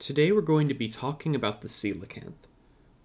Today 0.00 0.32
we're 0.32 0.40
going 0.40 0.66
to 0.68 0.74
be 0.74 0.88
talking 0.88 1.34
about 1.36 1.60
the 1.60 1.68
coelacanth. 1.68 2.48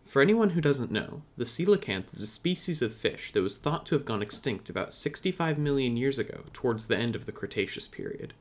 For 0.05 0.21
anyone 0.21 0.51
who 0.51 0.61
doesn't 0.61 0.93
know, 0.93 1.23
the 1.35 1.43
coelacanth 1.43 2.13
is 2.13 2.21
a 2.21 2.25
species 2.25 2.81
of 2.81 2.95
fish 2.95 3.33
that 3.33 3.41
was 3.41 3.57
thought 3.57 3.85
to 3.87 3.95
have 3.95 4.05
gone 4.05 4.21
extinct 4.21 4.69
about 4.69 4.93
65 4.93 5.57
million 5.57 5.97
years 5.97 6.17
ago, 6.17 6.45
towards 6.53 6.87
the 6.87 6.95
end 6.95 7.13
of 7.13 7.25
the 7.25 7.33
Cretaceous 7.33 7.85
period. 7.85 8.33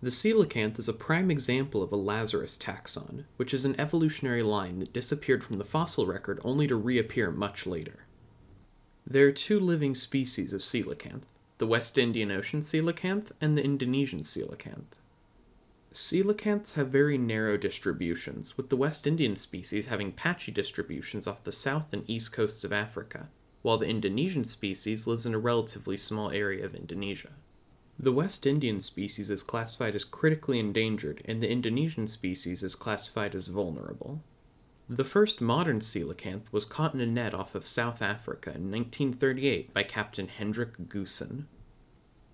The 0.00 0.10
coelacanth 0.10 0.78
is 0.78 0.88
a 0.88 0.92
prime 0.92 1.28
example 1.28 1.82
of 1.82 1.90
a 1.90 1.96
Lazarus 1.96 2.56
taxon, 2.56 3.24
which 3.36 3.52
is 3.52 3.64
an 3.64 3.74
evolutionary 3.80 4.44
line 4.44 4.78
that 4.78 4.92
disappeared 4.92 5.42
from 5.42 5.58
the 5.58 5.64
fossil 5.64 6.06
record 6.06 6.38
only 6.44 6.68
to 6.68 6.76
reappear 6.76 7.32
much 7.32 7.66
later. 7.66 8.06
There 9.04 9.26
are 9.26 9.32
two 9.32 9.58
living 9.58 9.96
species 9.96 10.52
of 10.52 10.60
coelacanth 10.60 11.24
the 11.58 11.66
West 11.66 11.98
Indian 11.98 12.30
Ocean 12.30 12.60
coelacanth 12.60 13.32
and 13.40 13.58
the 13.58 13.64
Indonesian 13.64 14.20
coelacanth. 14.20 15.01
Coelacanths 15.92 16.74
have 16.74 16.88
very 16.88 17.18
narrow 17.18 17.56
distributions, 17.56 18.56
with 18.56 18.70
the 18.70 18.76
West 18.76 19.06
Indian 19.06 19.36
species 19.36 19.86
having 19.86 20.12
patchy 20.12 20.50
distributions 20.50 21.26
off 21.26 21.44
the 21.44 21.52
south 21.52 21.92
and 21.92 22.08
east 22.08 22.32
coasts 22.32 22.64
of 22.64 22.72
Africa, 22.72 23.28
while 23.60 23.78
the 23.78 23.86
Indonesian 23.86 24.44
species 24.44 25.06
lives 25.06 25.26
in 25.26 25.34
a 25.34 25.38
relatively 25.38 25.96
small 25.96 26.30
area 26.30 26.64
of 26.64 26.74
Indonesia. 26.74 27.32
The 27.98 28.12
West 28.12 28.46
Indian 28.46 28.80
species 28.80 29.28
is 29.28 29.42
classified 29.42 29.94
as 29.94 30.04
critically 30.04 30.58
endangered, 30.58 31.22
and 31.26 31.42
the 31.42 31.50
Indonesian 31.50 32.06
species 32.06 32.62
is 32.62 32.74
classified 32.74 33.34
as 33.34 33.48
vulnerable. 33.48 34.22
The 34.88 35.04
first 35.04 35.40
modern 35.40 35.80
coelacanth 35.80 36.50
was 36.52 36.64
caught 36.64 36.94
in 36.94 37.00
a 37.00 37.06
net 37.06 37.34
off 37.34 37.54
of 37.54 37.68
South 37.68 38.02
Africa 38.02 38.50
in 38.50 38.70
1938 38.70 39.72
by 39.72 39.82
Captain 39.82 40.28
Hendrik 40.28 40.88
Goosen. 40.88 41.44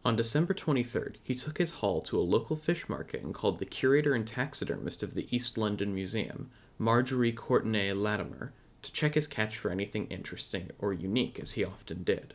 On 0.08 0.16
December 0.16 0.54
23rd, 0.54 1.16
he 1.22 1.34
took 1.34 1.58
his 1.58 1.72
haul 1.72 2.00
to 2.00 2.18
a 2.18 2.22
local 2.22 2.56
fish 2.56 2.88
market 2.88 3.22
and 3.22 3.34
called 3.34 3.58
the 3.58 3.66
curator 3.66 4.14
and 4.14 4.26
taxidermist 4.26 5.02
of 5.02 5.12
the 5.12 5.26
East 5.30 5.58
London 5.58 5.94
Museum, 5.94 6.48
Marjorie 6.78 7.30
Courtenay 7.30 7.92
Latimer, 7.92 8.54
to 8.80 8.90
check 8.90 9.16
his 9.16 9.26
catch 9.26 9.58
for 9.58 9.70
anything 9.70 10.06
interesting 10.06 10.70
or 10.78 10.94
unique, 10.94 11.38
as 11.38 11.52
he 11.52 11.62
often 11.62 12.04
did. 12.04 12.32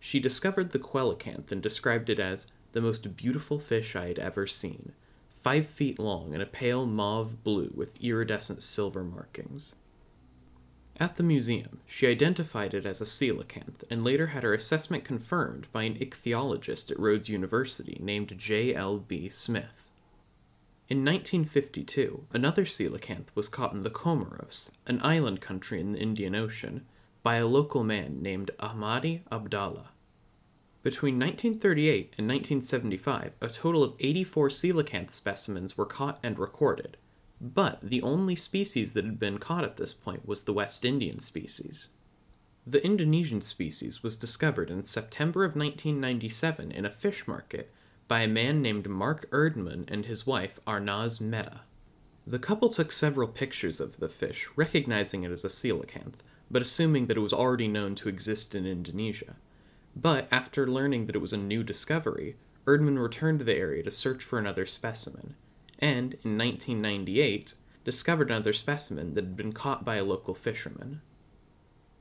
She 0.00 0.18
discovered 0.18 0.72
the 0.72 0.80
coelacanth 0.80 1.52
and 1.52 1.62
described 1.62 2.10
it 2.10 2.18
as 2.18 2.50
the 2.72 2.80
most 2.80 3.16
beautiful 3.16 3.60
fish 3.60 3.94
I 3.94 4.08
had 4.08 4.18
ever 4.18 4.48
seen, 4.48 4.90
five 5.40 5.68
feet 5.68 6.00
long 6.00 6.34
and 6.34 6.42
a 6.42 6.46
pale 6.46 6.84
mauve 6.84 7.44
blue 7.44 7.70
with 7.76 8.02
iridescent 8.02 8.60
silver 8.60 9.04
markings. 9.04 9.76
At 11.00 11.14
the 11.14 11.22
museum, 11.22 11.78
she 11.86 12.08
identified 12.08 12.74
it 12.74 12.84
as 12.84 13.00
a 13.00 13.04
coelacanth 13.04 13.84
and 13.88 14.02
later 14.02 14.28
had 14.28 14.42
her 14.42 14.52
assessment 14.52 15.04
confirmed 15.04 15.68
by 15.72 15.84
an 15.84 15.94
ichthyologist 15.94 16.90
at 16.90 16.98
Rhodes 16.98 17.28
University 17.28 17.98
named 18.00 18.36
J. 18.36 18.74
L. 18.74 18.98
B. 18.98 19.28
Smith. 19.28 19.88
In 20.88 21.04
1952, 21.04 22.24
another 22.32 22.64
coelacanth 22.64 23.28
was 23.36 23.48
caught 23.48 23.74
in 23.74 23.84
the 23.84 23.90
Comoros, 23.90 24.72
an 24.88 25.00
island 25.02 25.40
country 25.40 25.80
in 25.80 25.92
the 25.92 26.00
Indian 26.00 26.34
Ocean, 26.34 26.84
by 27.22 27.36
a 27.36 27.46
local 27.46 27.84
man 27.84 28.20
named 28.20 28.50
Ahmadi 28.58 29.20
Abdallah. 29.30 29.90
Between 30.82 31.18
1938 31.18 32.14
and 32.18 32.26
1975, 32.26 33.32
a 33.40 33.48
total 33.48 33.84
of 33.84 33.94
84 34.00 34.48
coelacanth 34.48 35.12
specimens 35.12 35.76
were 35.76 35.86
caught 35.86 36.18
and 36.24 36.38
recorded, 36.38 36.96
but 37.40 37.80
the 37.82 38.02
only 38.02 38.34
species 38.34 38.92
that 38.92 39.04
had 39.04 39.18
been 39.18 39.38
caught 39.38 39.64
at 39.64 39.76
this 39.76 39.92
point 39.92 40.26
was 40.26 40.42
the 40.42 40.52
West 40.52 40.84
Indian 40.84 41.18
species. 41.18 41.88
The 42.66 42.84
Indonesian 42.84 43.40
species 43.40 44.02
was 44.02 44.16
discovered 44.16 44.70
in 44.70 44.84
September 44.84 45.44
of 45.44 45.56
1997 45.56 46.70
in 46.70 46.84
a 46.84 46.90
fish 46.90 47.26
market 47.26 47.72
by 48.08 48.22
a 48.22 48.28
man 48.28 48.60
named 48.60 48.88
Mark 48.88 49.30
Erdmann 49.30 49.88
and 49.90 50.06
his 50.06 50.26
wife 50.26 50.58
Arnaz 50.66 51.20
Mehta. 51.20 51.60
The 52.26 52.38
couple 52.38 52.68
took 52.68 52.92
several 52.92 53.28
pictures 53.28 53.80
of 53.80 54.00
the 54.00 54.08
fish, 54.08 54.48
recognizing 54.56 55.22
it 55.22 55.30
as 55.30 55.44
a 55.44 55.48
coelacanth, 55.48 56.20
but 56.50 56.60
assuming 56.60 57.06
that 57.06 57.16
it 57.16 57.20
was 57.20 57.32
already 57.32 57.68
known 57.68 57.94
to 57.96 58.08
exist 58.08 58.54
in 58.54 58.66
Indonesia. 58.66 59.36
But 59.96 60.28
after 60.30 60.66
learning 60.66 61.06
that 61.06 61.16
it 61.16 61.20
was 61.20 61.32
a 61.32 61.38
new 61.38 61.62
discovery, 61.62 62.36
Erdmann 62.66 63.02
returned 63.02 63.38
to 63.38 63.44
the 63.46 63.56
area 63.56 63.82
to 63.82 63.90
search 63.90 64.22
for 64.22 64.38
another 64.38 64.66
specimen, 64.66 65.36
and 65.78 66.14
in 66.24 66.36
1998 66.36 67.54
discovered 67.84 68.30
another 68.30 68.52
specimen 68.52 69.14
that 69.14 69.24
had 69.24 69.36
been 69.36 69.52
caught 69.52 69.84
by 69.84 69.96
a 69.96 70.04
local 70.04 70.34
fisherman. 70.34 71.00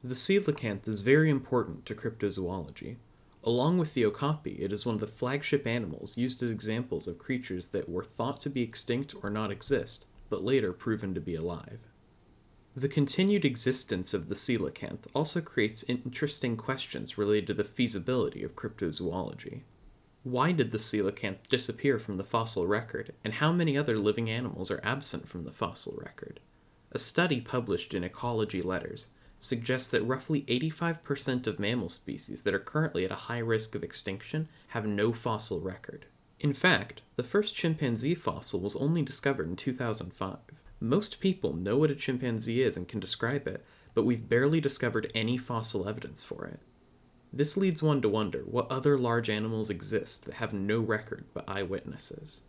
The 0.04 0.16
coelacanth 0.16 0.88
is 0.88 1.02
very 1.02 1.30
important 1.30 1.86
to 1.86 1.96
cryptozoology. 1.96 2.98
Along 3.44 3.78
with 3.78 3.94
the 3.94 4.06
okapi, 4.06 4.58
it 4.60 4.72
is 4.72 4.86
one 4.86 4.96
of 4.96 5.02
the 5.02 5.08
flagship 5.08 5.66
animals 5.66 6.18
used 6.18 6.44
as 6.44 6.52
examples 6.52 7.08
of 7.08 7.18
creatures 7.18 7.68
that 7.68 7.88
were 7.88 8.04
thought 8.04 8.40
to 8.42 8.50
be 8.50 8.62
extinct 8.62 9.16
or 9.24 9.30
not 9.30 9.52
exist, 9.52 10.06
but 10.30 10.44
later 10.44 10.74
proven 10.74 11.14
to 11.14 11.22
be 11.22 11.36
alive. 11.36 11.80
The 12.76 12.90
continued 12.90 13.44
existence 13.44 14.14
of 14.14 14.30
the 14.30 14.36
coelacanth 14.36 15.08
also 15.16 15.42
creates 15.42 15.84
interesting 15.84 16.58
questions 16.58 17.18
related 17.18 17.48
to 17.48 17.54
the 17.54 17.64
feasibility 17.64 18.44
of 18.44 18.56
cryptozoology. 18.56 19.62
Why 20.30 20.52
did 20.52 20.74
the 20.74 20.78
coelacanth 20.78 21.48
disappear 21.48 22.00
from 22.00 22.18
the 22.18 22.24
fossil 22.26 22.68
record, 22.68 23.14
and 23.24 23.36
how 23.36 23.54
many 23.54 23.78
other 23.78 23.98
living 23.98 24.30
animals 24.30 24.70
are 24.70 24.82
absent 24.84 25.30
from 25.30 25.46
the 25.46 25.54
fossil 25.54 25.98
record? 26.04 26.42
A 26.92 27.00
study 27.00 27.40
published 27.40 27.94
in 27.94 28.04
Ecology 28.04 28.62
Letters 28.62 29.08
suggests 29.40 29.90
that 29.92 30.04
roughly 30.04 30.42
85% 30.42 31.48
of 31.48 31.62
mammal 31.62 31.88
species 31.88 32.42
that 32.42 32.54
are 32.54 32.60
currently 32.60 33.06
at 33.06 33.12
a 33.12 33.28
high 33.32 33.40
risk 33.40 33.74
of 33.74 33.86
extinction 33.86 34.50
have 34.70 34.86
no 34.86 35.14
fossil 35.14 35.62
record. 35.62 36.08
In 36.42 36.54
fact, 36.54 37.04
the 37.16 37.24
first 37.24 37.56
chimpanzee 37.56 38.14
fossil 38.14 38.59
was 38.59 38.76
only 38.76 39.04
discovered 39.04 39.48
in 39.48 39.56
2005. 39.56 40.40
Most 40.82 41.22
people 41.22 41.54
know 41.54 41.78
what 41.78 41.92
a 41.92 41.96
chimpanzee 41.96 42.62
is 42.62 42.76
and 42.76 42.86
can 42.86 43.00
describe 43.00 43.48
it, 43.48 43.64
but 43.94 44.04
we've 44.04 44.28
barely 44.28 44.59
discovered 44.59 45.09
any 45.16 45.38
fossil 45.38 45.88
evidence 45.88 46.22
for 46.22 46.44
it. 46.44 46.59
This 47.32 47.58
leads 47.58 47.84
one 47.84 48.02
to 48.02 48.10
wonder 48.10 48.44
what 48.46 48.72
other 48.72 48.98
large 48.98 49.30
animals 49.30 49.70
exist 49.70 50.26
that 50.26 50.36
have 50.36 50.54
no 50.54 50.80
record 50.80 51.26
but 51.34 51.48
eyewitnesses. 51.48 52.44